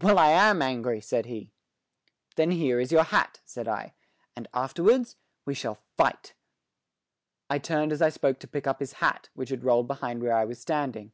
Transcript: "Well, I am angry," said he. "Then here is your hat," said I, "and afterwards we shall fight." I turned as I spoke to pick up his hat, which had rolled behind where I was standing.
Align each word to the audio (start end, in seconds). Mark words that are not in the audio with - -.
"Well, 0.00 0.16
I 0.16 0.28
am 0.28 0.62
angry," 0.62 1.00
said 1.00 1.26
he. 1.26 1.50
"Then 2.36 2.52
here 2.52 2.78
is 2.78 2.92
your 2.92 3.02
hat," 3.02 3.40
said 3.44 3.66
I, 3.66 3.94
"and 4.36 4.46
afterwards 4.54 5.16
we 5.44 5.54
shall 5.54 5.82
fight." 5.96 6.34
I 7.50 7.58
turned 7.58 7.90
as 7.90 8.00
I 8.00 8.10
spoke 8.10 8.38
to 8.38 8.46
pick 8.46 8.68
up 8.68 8.78
his 8.78 8.92
hat, 9.02 9.28
which 9.34 9.48
had 9.48 9.64
rolled 9.64 9.88
behind 9.88 10.22
where 10.22 10.36
I 10.36 10.44
was 10.44 10.60
standing. 10.60 11.10